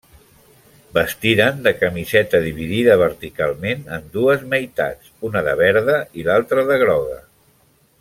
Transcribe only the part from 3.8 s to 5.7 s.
en dues meitats, una de